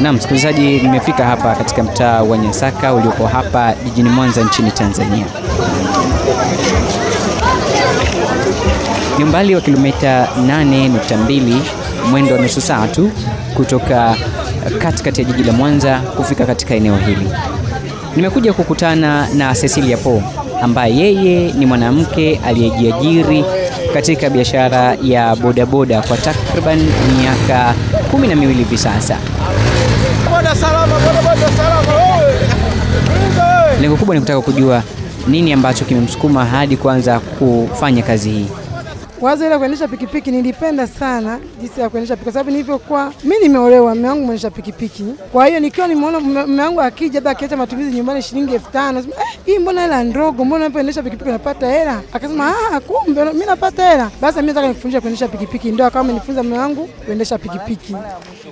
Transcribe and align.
Na 0.00 0.12
msikilizaji, 0.12 0.80
nimefika 0.80 1.24
hapa 1.24 1.54
katika 1.54 1.82
mtaa 1.82 2.22
wa 2.22 2.38
Nyasaka 2.38 2.94
uliopo 2.94 3.26
hapa 3.26 3.74
jijini 3.84 4.08
Mwanza 4.08 4.42
nchini 4.42 4.70
Tanzania. 4.70 5.24
Ni 9.18 9.24
umbali 9.24 9.54
wa 9.54 9.60
kilomita 9.60 10.28
8.2 10.40 11.54
mwendo 12.10 12.34
wa 12.34 12.40
nusu 12.40 12.60
saa 12.60 12.86
tu 12.88 13.10
kutoka 13.54 14.16
katikati 14.78 15.20
ya 15.20 15.26
jiji 15.26 15.42
la 15.44 15.52
Mwanza 15.52 15.98
kufika 16.00 16.46
katika 16.46 16.74
eneo 16.74 16.96
hili. 16.96 17.28
Nimekuja 18.16 18.52
kukutana 18.52 19.28
na 19.34 19.54
Cecilia 19.54 19.96
Po 19.96 20.22
ambaye 20.62 20.96
yeye 20.96 21.52
ni 21.52 21.66
mwanamke 21.66 22.40
aliyejiajiri 22.46 23.44
katika 23.94 24.30
biashara 24.30 24.96
ya 25.02 25.36
bodaboda 25.36 26.02
kwa 26.02 26.16
takriban 26.16 26.78
miaka 27.20 27.74
kumi 28.10 28.28
na 28.28 28.36
miwili 28.36 28.58
hivi 28.58 28.78
sasa. 28.78 29.16
Lengo 33.80 33.96
kubwa 33.96 34.14
ni 34.14 34.20
kutaka 34.20 34.40
kujua 34.40 34.82
nini 35.26 35.52
ambacho 35.52 35.84
kimemsukuma 35.84 36.44
hadi 36.44 36.76
kuanza 36.76 37.20
kufanya 37.20 38.02
kazi 38.02 38.30
hii. 38.30 38.46
Wazo 39.20 39.46
ile 39.46 39.58
kuendesha 39.58 39.88
pikipiki 39.88 40.30
nilipenda 40.30 40.86
sana 40.86 41.40
jinsi 41.60 41.80
ya 41.80 41.88
kuendesha 41.90 42.14
pikipiki, 42.16 42.24
kwa 42.24 42.32
sababu 42.32 42.50
nilivyokuwa 42.50 43.12
mimi 43.24 43.38
nimeolewa, 43.42 43.94
mume 43.94 44.08
wangu 44.08 44.24
mwendesha 44.26 44.50
pikipiki. 44.50 45.04
Kwa 45.32 45.46
hiyo 45.46 45.60
nikiwa 45.60 45.86
nimeona 45.88 46.20
mume 46.20 46.62
wangu 46.62 46.80
akija, 46.80 47.14
labda 47.14 47.30
akiacha 47.30 47.56
matumizi 47.56 47.96
nyumbani 47.96 48.22
shilingi 48.22 48.54
elfu 48.54 48.70
tano 48.72 48.98
eh, 48.98 49.06
hii 49.46 49.58
mbona 49.58 49.80
hela 49.82 50.04
ndogo, 50.04 50.44
mbona 50.44 50.64
unapoendesha 50.64 51.02
pikipiki 51.02 51.28
unapata 51.30 51.70
hela? 51.72 52.02
Akasema 52.12 52.54
ah, 52.72 52.80
kumbe 52.80 53.24
mimi 53.24 53.46
napata 53.46 53.90
hela, 53.90 54.10
basi 54.20 54.36
mimi 54.36 54.48
nataka 54.48 54.68
nikufundishe 54.68 55.00
kuendesha 55.00 55.28
pikipiki. 55.28 55.70
Ndio 55.72 55.86
akawa 55.86 56.04
amenifunza 56.04 56.42
mume 56.42 56.58
wangu 56.58 56.86
kuendesha 57.06 57.38
pikipiki. 57.38 57.96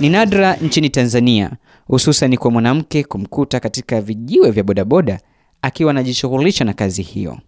Ni 0.00 0.08
nadra 0.08 0.54
nchini 0.56 0.90
Tanzania, 0.90 1.50
hususan 1.86 2.36
kwa 2.36 2.50
mwanamke 2.50 3.04
kumkuta 3.04 3.60
katika 3.60 4.00
vijiwe 4.00 4.50
vya 4.50 4.62
bodaboda 4.64 5.20
akiwa 5.62 5.90
anajishughulisha 5.90 6.64
na 6.64 6.72
kazi 6.72 7.02
hiyo. 7.02 7.38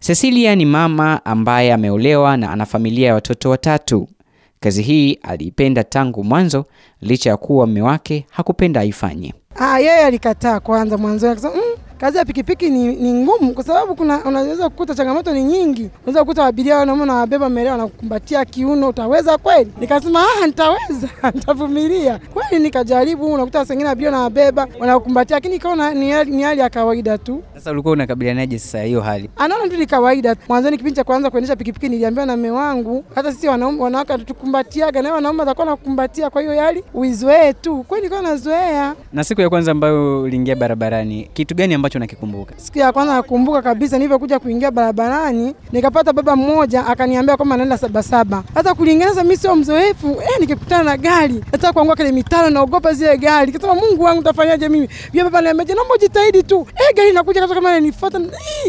Cecilia 0.00 0.56
ni 0.56 0.64
mama 0.66 1.24
ambaye 1.24 1.72
ameolewa 1.72 2.36
na 2.36 2.50
ana 2.50 2.66
familia 2.66 3.08
ya 3.08 3.14
watoto 3.14 3.50
watatu. 3.50 4.08
Kazi 4.60 4.82
hii 4.82 5.12
aliipenda 5.22 5.84
tangu 5.84 6.24
mwanzo, 6.24 6.64
licha 7.00 7.30
ya 7.30 7.36
kuwa 7.36 7.66
mume 7.66 7.82
wake 7.82 8.26
hakupenda 8.30 8.80
aifanye. 8.80 9.34
Ah, 9.56 9.78
yeye 9.78 10.04
alikataa 10.04 10.60
kwanza 10.60 10.98
mwanzo, 10.98 11.30
akasema 11.30 11.54
mm, 11.54 11.60
kazi 11.98 12.18
ya 12.18 12.24
pikipiki 12.24 12.70
ni, 12.70 12.86
ni 12.96 13.12
ngumu 13.12 13.54
kwa 13.54 13.64
sababu 13.64 13.94
kuna 13.94 14.24
unaweza 14.24 14.68
kukuta 14.68 14.94
changamoto 14.94 15.32
ni 15.32 15.44
nyingi. 15.44 15.90
Unaweza 16.02 16.20
kukuta 16.20 16.46
abiria 16.46 16.76
wanaume 16.76 17.06
na 17.06 17.14
wabeba 17.14 17.48
mbele 17.50 17.70
na 17.70 18.44
kiuno, 18.44 18.88
utaweza 18.88 19.38
kweli? 19.38 19.70
Nikasema 19.80 20.20
ah, 20.42 20.46
nitaweza 20.46 21.08
nitavumilia 21.34 22.18
kweli. 22.34 22.64
Nikajaribu, 22.64 23.32
unakuta 23.34 23.64
sengine 23.66 23.88
abiria 23.88 24.10
na 24.10 24.20
wabeba 24.20 24.66
wanakumbatia, 24.80 25.36
lakini 25.36 25.56
ikaona 25.56 25.94
ni 25.94 26.24
ni 26.24 26.42
hali 26.42 26.60
ya 26.60 26.70
kawaida 26.70 27.18
tu. 27.18 27.42
Sasa 27.54 27.70
ulikuwa 27.70 27.92
unakabilianaje 27.92 28.58
sasa 28.58 28.82
hiyo 28.82 29.00
hali? 29.00 29.30
Anaona 29.36 29.68
tu 29.68 29.76
ni 29.76 29.86
kawaida. 29.86 30.36
Mwanzoni 30.48 30.76
kipindi 30.76 30.96
cha 30.96 31.04
kwanza 31.04 31.30
kuendesha 31.30 31.56
pikipiki 31.56 31.88
niliambiwa 31.88 32.26
na 32.26 32.36
mume 32.36 32.50
wangu, 32.50 33.04
hata 33.14 33.32
sisi 33.32 33.48
wanaume 33.48 33.82
wanawake 33.82 34.18
tukumbatiaga 34.18 35.02
na 35.02 35.12
wanaume 35.12 35.40
watakuwa 35.40 35.66
nakukumbatia, 35.66 36.30
kwa 36.30 36.42
hiyo 36.42 36.60
hali 36.60 36.84
uizoee 36.94 37.52
tu. 37.52 37.82
Kweli 37.88 38.04
nikawa 38.04 38.22
nazoea. 38.22 38.94
Na 39.12 39.24
siku 39.24 39.40
ya 39.40 39.48
kwanza 39.50 39.72
ambayo 39.72 40.22
uliingia 40.22 40.56
barabarani, 40.56 41.30
kitu 41.34 41.54
gani 41.54 41.74
ambacho 41.74 41.93
unakikumbuka? 41.98 42.54
Siku 42.56 42.78
ya 42.78 42.92
kwanza 42.92 43.14
nakumbuka 43.14 43.62
kabisa, 43.62 43.96
nilivyokuja 43.98 44.38
kuingia 44.38 44.70
barabarani 44.70 45.54
nikapata 45.72 46.12
baba 46.12 46.36
mmoja 46.36 46.86
akaniambia 46.86 47.36
kwamba 47.36 47.54
anaenda 47.54 47.78
Sabasaba. 47.78 48.44
Hata 48.54 48.74
kulingana 48.74 49.22
mimi 49.22 49.36
sio 49.36 49.56
mzoefu 49.56 50.08
eh, 50.08 50.40
nikikutana 50.40 50.84
na 50.84 50.96
gari 50.96 51.44
hata 51.52 51.72
kuangua 51.72 51.96
kile 51.96 52.12
mitaro 52.12 52.50
naogopa 52.50 52.92
zile 52.92 53.16
gari. 53.18 53.52
Kasema 53.52 53.74
Mungu 53.74 54.02
wangu 54.02 54.22
tafanyaje 54.22 54.68
mimi? 54.68 54.88
Pia 55.12 55.24
baba 55.24 55.38
ananiambia 55.38 55.74
naomba 55.74 55.94
ujitahidi 55.94 56.42
tu. 56.42 56.66
Eh, 56.76 56.94
gari 56.96 57.10
inakuja 57.10 57.40
kama 57.40 57.54
kama 57.54 57.70
inanifuata. 57.70 58.20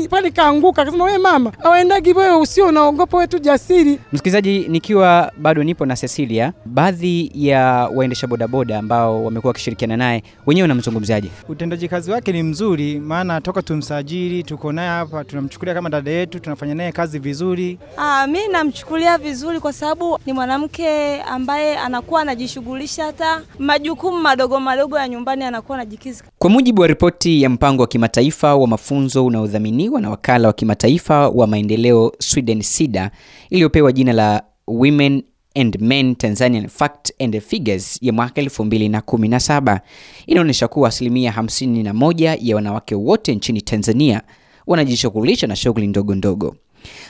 Pale 0.10 0.32
kaanguka. 0.32 0.82
Akasema 0.82 1.04
wewe 1.06 1.18
mama, 1.18 1.52
awaendagi 1.64 2.14
wewe 2.14 2.36
usio 2.36 2.68
unaogopa 2.68 3.18
wewe 3.18 3.28
tu 3.28 3.40
jasiri. 3.40 4.00
Msikilizaji, 4.14 4.66
nikiwa 4.70 5.32
bado 5.38 5.64
nipo 5.64 5.86
na 5.86 5.96
Cecilia, 5.96 6.54
baadhi 6.66 7.32
ya 7.36 7.62
waendesha 7.96 8.28
bodaboda 8.28 8.80
ambao 8.80 9.24
wamekuwa 9.26 9.50
wakishirikiana 9.50 9.98
naye 9.98 10.24
wenyewe 10.46 10.66
unamzungumzaje? 10.66 11.30
Utendaji 11.50 11.88
kazi 11.88 12.12
wake 12.12 12.32
ni 12.32 12.44
mzuri, 12.44 13.00
maana 13.06 13.42
toka 13.42 13.62
tumsajili 13.62 14.44
tuko 14.44 14.72
naye 14.72 14.90
hapa, 14.90 15.24
tunamchukulia 15.24 15.74
kama 15.74 15.90
dada 15.90 16.12
yetu, 16.12 16.40
tunafanya 16.40 16.76
naye 16.76 16.92
kazi 16.92 17.20
vizuri. 17.20 17.80
Ah, 17.98 18.28
mi 18.28 18.48
namchukulia 18.52 19.18
vizuri 19.18 19.60
kwa 19.60 19.74
sababu 19.74 20.20
ni 20.26 20.34
mwanamke 20.34 21.22
ambaye 21.22 21.78
anakuwa 21.78 22.22
anajishughulisha 22.22 23.06
hata 23.06 23.42
majukumu 23.60 24.18
madogo 24.22 24.60
madogo 24.60 24.98
ya 25.00 25.08
nyumbani 25.08 25.44
anakuwa 25.44 25.78
anajikizi. 25.78 26.24
Kwa 26.40 26.50
mujibu 26.50 26.82
wa 26.82 26.88
ripoti 26.88 27.42
ya 27.42 27.50
mpango 27.50 27.82
wa 27.82 27.88
kimataifa 27.88 28.56
wa 28.56 28.68
mafunzo 28.68 29.26
unaodhaminiwa 29.26 30.02
na 30.02 30.10
wakala 30.10 30.48
wa 30.48 30.54
kimataifa 30.54 31.30
wa 31.30 31.48
maendeleo 31.48 32.12
Sweden 32.20 32.62
SIDA 32.62 33.12
iliyopewa 33.50 33.92
jina 33.92 34.14
la 34.14 34.44
Women 34.68 35.24
and 35.56 35.82
Men 35.82 36.16
Tanzanian 36.16 36.68
Fact 36.68 37.12
and 37.22 37.40
Figures 37.42 37.98
ya 38.02 38.14
mwaka 38.14 38.42
2017 38.42 39.80
inaonyesha 40.28 40.68
kuwa 40.68 40.90
asilimia 40.90 41.32
51 41.32 42.38
ya 42.42 42.56
wanawake 42.56 42.96
wote 42.96 43.36
nchini 43.36 43.62
Tanzania 43.62 44.22
wanajishughulisha 44.68 45.48
na 45.48 45.56
shughuli 45.56 45.88
ndogo 45.88 46.16
ndogo. 46.16 46.56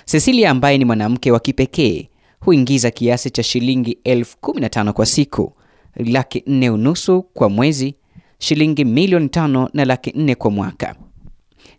Cecilia 0.05 0.49
ambaye 0.49 0.77
ni 0.77 0.85
mwanamke 0.85 1.31
wa 1.31 1.39
kipekee 1.39 2.09
huingiza 2.39 2.91
kiasi 2.91 3.29
cha 3.29 3.43
shilingi 3.43 3.97
elfu 4.03 4.37
kumi 4.41 4.61
na 4.61 4.69
tano 4.69 4.93
kwa 4.93 5.05
siku, 5.05 5.53
laki 5.95 6.43
nne 6.47 6.69
unusu 6.69 7.21
kwa 7.23 7.49
mwezi, 7.49 7.95
shilingi 8.39 8.85
milioni 8.85 9.29
tano 9.29 9.69
na 9.73 9.85
laki 9.85 10.11
nne 10.15 10.35
kwa 10.35 10.51
mwaka. 10.51 10.95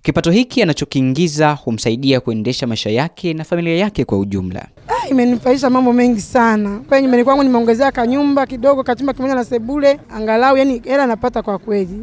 Kipato 0.03 0.31
hiki 0.31 0.63
anachokiingiza 0.63 1.53
humsaidia 1.53 2.21
kuendesha 2.21 2.67
maisha 2.67 2.91
yake 2.91 3.35
na 3.35 3.45
familia 3.45 3.77
yake 3.77 4.05
kwa 4.05 4.19
ujumla. 4.19 4.69
Ah, 5.07 5.09
imenifaisha 5.09 5.71
mambo 5.71 5.93
mengi 5.93 6.21
sana. 6.21 6.81
Kwa 6.89 7.01
nyumbani 7.01 7.25
kwangu 7.25 7.43
nimeongezea 7.43 7.93
kanyumba 7.93 8.47
kidogo, 8.47 8.83
kachumba 8.83 9.13
kimoja 9.13 9.35
na 9.35 9.45
sebule, 9.45 10.01
angalau 10.15 10.57
yani 10.57 10.83
hela 10.85 11.07
napata 11.07 11.43
kwa 11.43 11.59
kweli. 11.59 12.03